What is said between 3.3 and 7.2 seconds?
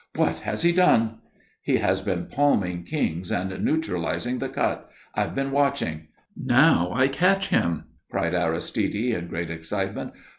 and neutralizing the cut. I've been watching. Now I